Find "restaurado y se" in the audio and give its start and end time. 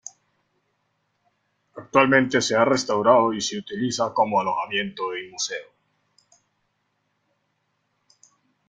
2.65-3.59